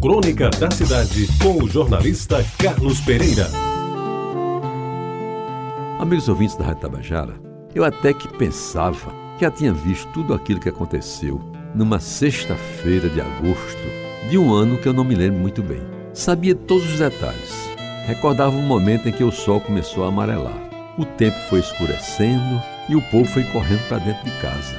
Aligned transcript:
Crônica 0.00 0.48
da 0.50 0.70
Cidade, 0.70 1.26
com 1.42 1.64
o 1.64 1.68
jornalista 1.68 2.44
Carlos 2.56 3.00
Pereira. 3.00 3.48
Amigos 5.98 6.28
ouvintes 6.28 6.54
da 6.54 6.66
Rádio 6.66 6.82
Tabajara, 6.82 7.34
eu 7.74 7.82
até 7.84 8.12
que 8.14 8.28
pensava 8.38 9.12
que 9.36 9.44
já 9.44 9.50
tinha 9.50 9.72
visto 9.72 10.08
tudo 10.12 10.34
aquilo 10.34 10.60
que 10.60 10.68
aconteceu 10.68 11.40
numa 11.74 11.98
sexta-feira 11.98 13.08
de 13.08 13.20
agosto 13.20 13.82
de 14.30 14.38
um 14.38 14.52
ano 14.52 14.78
que 14.78 14.86
eu 14.86 14.92
não 14.92 15.02
me 15.02 15.16
lembro 15.16 15.40
muito 15.40 15.64
bem. 15.64 15.82
Sabia 16.12 16.54
todos 16.54 16.88
os 16.92 17.00
detalhes. 17.00 17.68
Recordava 18.06 18.56
o 18.56 18.62
momento 18.62 19.08
em 19.08 19.12
que 19.12 19.24
o 19.24 19.32
sol 19.32 19.60
começou 19.60 20.04
a 20.04 20.08
amarelar. 20.08 20.70
O 20.96 21.04
tempo 21.04 21.38
foi 21.50 21.58
escurecendo 21.58 22.62
e 22.88 22.94
o 22.94 23.02
povo 23.10 23.24
foi 23.24 23.42
correndo 23.44 23.86
para 23.88 23.98
dentro 23.98 24.24
de 24.24 24.30
casa, 24.38 24.76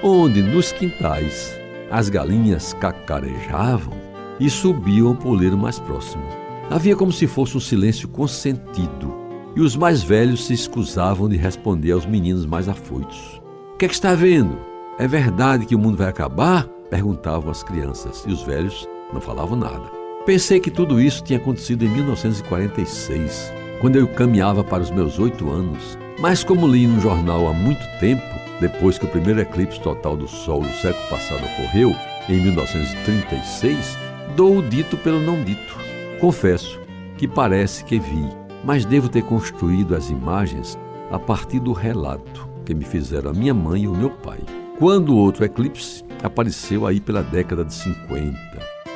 onde 0.00 0.40
nos 0.40 0.70
quintais 0.70 1.58
as 1.90 2.08
galinhas 2.08 2.72
cacarejavam 2.74 4.09
e 4.40 4.48
subiam 4.48 5.08
ao 5.08 5.14
poleiro 5.14 5.56
mais 5.56 5.78
próximo. 5.78 6.24
Havia 6.70 6.96
como 6.96 7.12
se 7.12 7.26
fosse 7.26 7.56
um 7.56 7.60
silêncio 7.60 8.08
consentido, 8.08 9.14
e 9.54 9.60
os 9.60 9.76
mais 9.76 10.02
velhos 10.02 10.46
se 10.46 10.54
escusavam 10.54 11.28
de 11.28 11.36
responder 11.36 11.92
aos 11.92 12.06
meninos 12.06 12.46
mais 12.46 12.68
afoitos. 12.68 13.40
O 13.74 13.76
que 13.76 13.84
é 13.84 13.88
que 13.88 13.94
está 13.94 14.14
vendo? 14.14 14.58
É 14.98 15.06
verdade 15.06 15.66
que 15.66 15.74
o 15.74 15.78
mundo 15.78 15.96
vai 15.96 16.08
acabar? 16.08 16.66
perguntavam 16.90 17.50
as 17.50 17.62
crianças, 17.62 18.24
e 18.26 18.32
os 18.32 18.42
velhos 18.42 18.88
não 19.12 19.20
falavam 19.20 19.56
nada. 19.56 19.90
Pensei 20.26 20.60
que 20.60 20.70
tudo 20.70 21.00
isso 21.00 21.22
tinha 21.22 21.38
acontecido 21.38 21.84
em 21.84 21.88
1946, 21.88 23.52
quando 23.80 23.96
eu 23.96 24.06
caminhava 24.08 24.62
para 24.62 24.82
os 24.82 24.90
meus 24.90 25.18
oito 25.18 25.50
anos. 25.50 25.96
Mas 26.18 26.44
como 26.44 26.66
li 26.66 26.86
no 26.86 27.00
jornal 27.00 27.48
há 27.48 27.52
muito 27.52 27.82
tempo, 27.98 28.22
depois 28.60 28.98
que 28.98 29.06
o 29.06 29.08
primeiro 29.08 29.40
eclipse 29.40 29.80
total 29.80 30.16
do 30.16 30.28
Sol 30.28 30.60
do 30.60 30.72
século 30.74 31.08
passado 31.08 31.42
ocorreu, 31.44 31.94
em 32.28 32.42
1936, 32.42 33.98
dou 34.36 34.58
o 34.58 34.62
dito 34.62 34.96
pelo 34.96 35.20
não 35.20 35.42
dito. 35.42 35.76
Confesso 36.20 36.80
que 37.16 37.28
parece 37.28 37.84
que 37.84 37.98
vi, 37.98 38.28
mas 38.64 38.84
devo 38.84 39.08
ter 39.08 39.22
construído 39.22 39.94
as 39.94 40.10
imagens 40.10 40.78
a 41.10 41.18
partir 41.18 41.60
do 41.60 41.72
relato 41.72 42.48
que 42.64 42.74
me 42.74 42.84
fizeram 42.84 43.30
a 43.30 43.34
minha 43.34 43.54
mãe 43.54 43.82
e 43.82 43.88
o 43.88 43.94
meu 43.94 44.10
pai. 44.10 44.40
Quando 44.78 45.14
o 45.14 45.18
outro 45.18 45.44
eclipse 45.44 46.04
apareceu 46.22 46.86
aí 46.86 47.00
pela 47.00 47.22
década 47.22 47.64
de 47.64 47.74
50. 47.74 48.38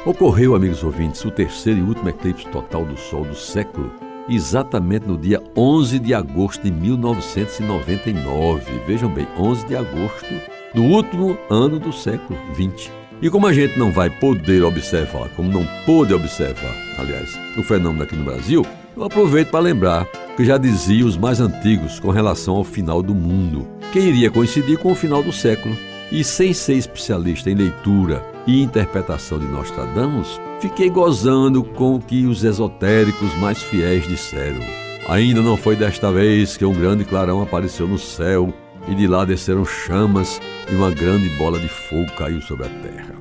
Ocorreu, 0.06 0.54
amigos 0.54 0.84
ouvintes, 0.84 1.24
o 1.24 1.30
terceiro 1.30 1.80
e 1.80 1.82
último 1.82 2.08
eclipse 2.08 2.46
total 2.48 2.84
do 2.84 2.96
Sol 2.96 3.24
do 3.24 3.34
século, 3.34 3.92
exatamente 4.28 5.06
no 5.06 5.16
dia 5.16 5.42
11 5.56 5.98
de 5.98 6.14
agosto 6.14 6.62
de 6.62 6.70
1999. 6.70 8.80
Vejam 8.86 9.10
bem, 9.10 9.26
11 9.38 9.66
de 9.66 9.76
agosto 9.76 10.34
do 10.74 10.82
último 10.82 11.38
ano 11.50 11.78
do 11.78 11.92
século 11.92 12.38
20. 12.54 13.03
E 13.22 13.30
como 13.30 13.46
a 13.46 13.52
gente 13.52 13.78
não 13.78 13.90
vai 13.90 14.10
poder 14.10 14.62
observar, 14.62 15.28
como 15.30 15.50
não 15.50 15.66
pôde 15.86 16.12
observar, 16.12 16.74
aliás, 16.98 17.38
o 17.56 17.62
fenômeno 17.62 18.02
aqui 18.02 18.16
no 18.16 18.24
Brasil, 18.24 18.66
eu 18.96 19.04
aproveito 19.04 19.50
para 19.50 19.60
lembrar 19.60 20.06
que 20.36 20.44
já 20.44 20.58
dizia 20.58 21.06
os 21.06 21.16
mais 21.16 21.40
antigos 21.40 22.00
com 22.00 22.10
relação 22.10 22.56
ao 22.56 22.64
final 22.64 23.02
do 23.02 23.14
mundo, 23.14 23.66
que 23.92 24.00
iria 24.00 24.30
coincidir 24.30 24.78
com 24.78 24.92
o 24.92 24.96
final 24.96 25.22
do 25.22 25.32
século. 25.32 25.76
E 26.12 26.22
sem 26.22 26.52
ser 26.52 26.74
especialista 26.74 27.50
em 27.50 27.54
leitura 27.54 28.22
e 28.46 28.62
interpretação 28.62 29.38
de 29.38 29.46
Nostradamus, 29.46 30.40
fiquei 30.60 30.90
gozando 30.90 31.64
com 31.64 31.96
o 31.96 32.00
que 32.00 32.26
os 32.26 32.44
esotéricos 32.44 33.34
mais 33.38 33.62
fiéis 33.62 34.06
disseram. 34.06 34.60
Ainda 35.08 35.40
não 35.42 35.56
foi 35.56 35.76
desta 35.76 36.12
vez 36.12 36.56
que 36.56 36.64
um 36.64 36.72
grande 36.72 37.04
clarão 37.04 37.42
apareceu 37.42 37.88
no 37.88 37.98
céu 37.98 38.52
e 38.88 38.94
de 38.94 39.06
lá 39.06 39.24
desceram 39.24 39.64
chamas 39.64 40.40
e 40.70 40.74
uma 40.74 40.90
grande 40.90 41.28
bola 41.36 41.58
de 41.58 41.68
fogo 41.68 42.10
caiu 42.16 42.40
sobre 42.40 42.66
a 42.66 42.68
terra. 42.68 43.14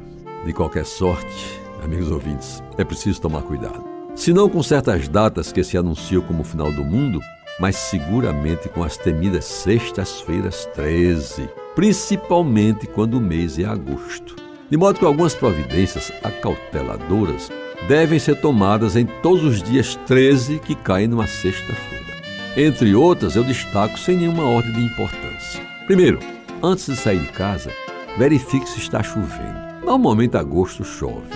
De 0.45 0.53
qualquer 0.53 0.86
sorte, 0.86 1.59
amigos 1.83 2.11
ouvintes, 2.11 2.61
é 2.78 2.83
preciso 2.83 3.22
tomar 3.22 3.42
cuidado. 3.44 3.84
Se 4.16 4.31
não 4.34 4.50
com 4.50 4.61
certas 4.61 5.08
datas 5.08 5.52
que 5.52 5.64
se 5.64 5.78
anunciam 5.78 6.22
como 6.22 6.41
o 6.41 6.45
final 6.45 6.72
do 6.72 6.84
mundo, 6.84 7.19
mas 7.59 7.75
seguramente 7.75 8.69
com 8.69 8.84
as 8.84 8.97
temidas 8.97 9.45
sextas-feiras 9.45 10.66
13, 10.73 11.50
principalmente 11.75 12.88
quando 12.88 13.16
o 13.16 13.22
mês 13.22 13.57
é 13.57 13.66
agosto. 13.66 14.35
De 14.69 14.78
modo 14.78 15.00
que 15.00 15.06
algumas 15.06 15.35
providências 15.35 16.12
acauteladoras 16.23 17.52
devem 17.88 18.18
ser 18.19 18.40
tomadas 18.40 18.96
em 18.96 19.06
todos 19.06 19.44
os 19.44 19.62
dias 19.62 19.96
13 20.07 20.59
que 20.59 20.75
caem 20.75 21.07
numa 21.07 21.28
sexta-feira. 21.28 22.12
Entre 22.56 22.94
outras, 22.94 23.36
eu 23.36 23.44
destaco 23.44 23.97
sem 23.97 24.16
nenhuma 24.16 24.44
ordem 24.44 24.72
de 24.74 24.81
importância. 24.81 25.59
Primeiro, 25.88 26.19
antes 26.62 26.86
de 26.86 26.96
sair 26.96 27.19
de 27.19 27.30
casa, 27.30 27.72
verifique 28.16 28.69
se 28.69 28.78
está 28.78 29.02
chovendo. 29.02 29.84
Normalmente 29.84 30.38
agosto 30.38 30.84
chove. 30.84 31.28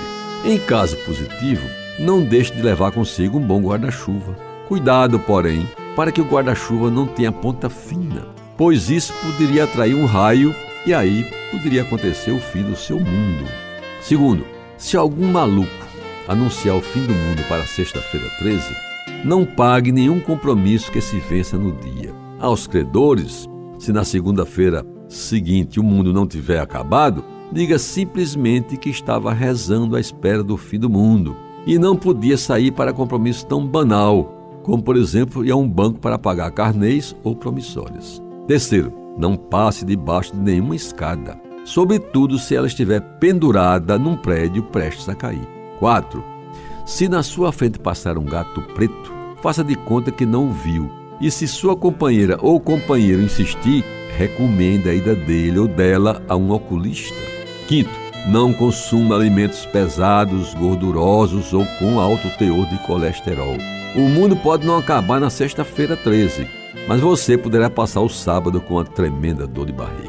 Em 0.46 0.60
caso 0.60 0.96
positivo, 0.98 1.68
não 1.98 2.24
deixe 2.24 2.54
de 2.54 2.62
levar 2.62 2.92
consigo 2.92 3.40
um 3.40 3.42
bom 3.42 3.60
guarda-chuva. 3.60 4.38
Cuidado, 4.68 5.20
porém, 5.20 5.68
para 5.96 6.12
que 6.12 6.22
o 6.22 6.26
guarda-chuva 6.26 6.92
não 6.92 7.08
tenha 7.08 7.32
ponta 7.32 7.68
fina, 7.68 8.28
pois 8.56 8.92
isso 8.92 9.12
poderia 9.24 9.64
atrair 9.64 9.96
um 9.96 10.06
raio 10.06 10.54
e 10.86 10.94
aí 10.94 11.26
poderia 11.52 11.82
acontecer 11.82 12.30
o 12.30 12.40
fim 12.40 12.62
do 12.62 12.76
seu 12.76 13.00
mundo. 13.00 13.46
Segundo, 14.02 14.46
se 14.78 14.96
algum 14.96 15.32
maluco 15.32 15.88
anunciar 16.28 16.76
o 16.76 16.82
fim 16.82 17.02
do 17.08 17.14
mundo 17.14 17.44
para 17.48 17.66
sexta-feira 17.66 18.30
13, 18.38 18.64
não 19.24 19.46
pague 19.46 19.92
nenhum 19.92 20.20
compromisso 20.20 20.92
que 20.92 21.02
se 21.02 21.20
vença 21.20 21.58
no 21.58 21.72
dia. 21.72 22.14
Aos 22.40 22.68
credores, 22.68 23.48
se 23.80 23.92
na 23.92 24.04
segunda-feira 24.04 24.86
seguinte 25.08 25.80
o 25.80 25.84
mundo 25.84 26.14
não 26.14 26.28
tiver 26.28 26.60
acabado, 26.60 27.24
diga 27.52 27.80
simplesmente 27.80 28.78
que 28.78 28.90
estava 28.90 29.34
rezando 29.34 29.96
à 29.96 30.00
espera 30.00 30.44
do 30.44 30.58
fim 30.58 30.80
do 30.80 30.90
mundo 30.90 31.36
e 31.66 31.78
não 31.78 31.96
podia 31.96 32.38
sair 32.38 32.72
para 32.72 32.94
compromisso 32.94 33.46
tão 33.46 33.66
banal, 33.66 34.60
como 34.64 34.84
por 34.84 34.96
exemplo 34.96 35.46
ir 35.46 35.52
a 35.52 35.56
um 35.56 35.68
banco 35.68 36.00
para 36.00 36.20
pagar 36.20 36.52
carnês 36.52 37.16
ou 37.24 37.36
promissórias. 37.36 38.22
Terceiro, 38.48 38.94
não 39.18 39.36
passe 39.36 39.84
debaixo 39.84 40.34
de 40.34 40.40
nenhuma 40.40 40.76
escada, 40.76 41.40
sobretudo 41.66 42.38
se 42.38 42.56
ela 42.56 42.68
estiver 42.68 43.02
pendurada 43.20 43.98
num 43.98 44.16
prédio 44.16 44.64
prestes 44.64 45.10
a 45.10 45.16
cair. 45.16 45.48
4. 45.80 46.37
Se 46.88 47.10
na 47.10 47.22
sua 47.22 47.52
frente 47.52 47.78
passar 47.78 48.18
um 48.18 48.24
gato 48.24 48.62
preto, 48.74 49.14
faça 49.42 49.62
de 49.62 49.76
conta 49.76 50.10
que 50.10 50.26
não 50.26 50.48
o 50.48 50.54
viu. 50.54 50.90
E 51.20 51.30
se 51.30 51.46
sua 51.46 51.76
companheira 51.76 52.38
ou 52.42 52.62
companheiro 52.62 53.22
insistir, 53.22 53.84
recomenda 54.18 54.90
a 54.90 54.94
ida 54.94 55.14
dele 55.14 55.60
ou 55.60 55.68
dela 55.68 56.24
a 56.30 56.38
um 56.38 56.50
oculista. 56.50 57.14
Quinto, 57.68 57.90
não 58.30 58.54
consuma 58.54 59.18
alimentos 59.18 59.66
pesados, 59.66 60.54
gordurosos 60.54 61.54
ou 61.54 61.66
com 61.78 62.00
alto 62.00 62.30
teor 62.38 62.66
de 62.68 62.78
colesterol. 62.88 63.58
O 63.94 64.08
mundo 64.08 64.38
pode 64.38 64.66
não 64.66 64.78
acabar 64.78 65.20
na 65.20 65.30
sexta-feira 65.30 65.98
13, 65.98 66.48
mas 66.88 67.02
você 67.02 67.38
poderá 67.38 67.70
passar 67.70 68.00
o 68.00 68.08
sábado 68.08 68.62
com 68.62 68.76
uma 68.76 68.86
tremenda 68.86 69.46
dor 69.46 69.66
de 69.66 69.74
barriga. 69.74 70.08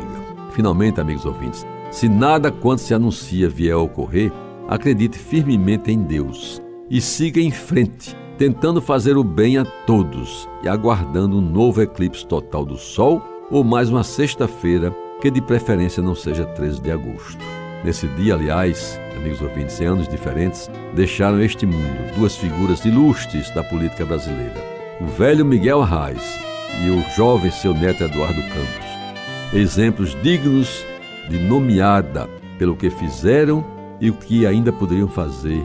Finalmente, 0.52 1.00
amigos 1.00 1.26
ouvintes, 1.26 1.66
se 1.90 2.08
nada 2.08 2.52
quanto 2.52 2.82
se 2.82 2.94
anuncia 2.94 3.48
vier 3.48 3.74
a 3.74 3.78
ocorrer, 3.78 4.30
acredite 4.68 5.18
firmemente 5.18 5.90
em 5.90 6.00
Deus 6.04 6.62
e 6.90 7.00
siga 7.00 7.40
em 7.40 7.50
frente, 7.50 8.16
tentando 8.36 8.80
fazer 8.80 9.16
o 9.16 9.24
bem 9.24 9.58
a 9.58 9.64
todos 9.64 10.48
e 10.62 10.68
aguardando 10.68 11.38
um 11.38 11.40
novo 11.40 11.82
eclipse 11.82 12.26
total 12.26 12.64
do 12.64 12.76
Sol 12.78 13.22
ou 13.50 13.62
mais 13.62 13.90
uma 13.90 14.02
sexta-feira 14.02 14.94
que 15.20 15.30
de 15.30 15.42
preferência 15.42 16.02
não 16.02 16.14
seja 16.14 16.44
13 16.44 16.80
de 16.80 16.90
agosto. 16.90 17.44
Nesse 17.84 18.06
dia, 18.08 18.34
aliás, 18.34 18.98
amigos 19.16 19.40
ouvintes, 19.40 19.80
em 19.80 19.86
anos 19.86 20.08
diferentes, 20.08 20.70
deixaram 20.94 21.40
este 21.40 21.66
mundo 21.66 22.14
duas 22.16 22.36
figuras 22.36 22.84
ilustres 22.84 23.50
da 23.54 23.62
política 23.62 24.04
brasileira: 24.04 24.56
o 25.00 25.06
velho 25.06 25.44
Miguel 25.44 25.82
Arraes 25.82 26.38
e 26.84 26.90
o 26.90 27.16
jovem 27.16 27.50
seu 27.50 27.74
neto 27.74 28.04
Eduardo 28.04 28.40
Campos. 28.42 28.88
Exemplos 29.52 30.16
dignos 30.22 30.84
de 31.28 31.38
nomeada 31.38 32.28
pelo 32.58 32.76
que 32.76 32.90
fizeram 32.90 33.64
e 34.00 34.10
o 34.10 34.14
que 34.14 34.46
ainda 34.46 34.72
poderiam 34.72 35.08
fazer 35.08 35.64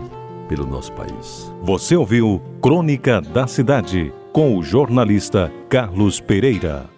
pelo 0.53 0.67
nosso 0.67 0.91
país. 0.93 1.51
Você 1.63 1.95
ouviu 1.95 2.39
Crônica 2.61 3.19
da 3.19 3.47
Cidade 3.47 4.13
com 4.31 4.55
o 4.55 4.63
jornalista 4.63 5.51
Carlos 5.67 6.19
Pereira. 6.19 6.92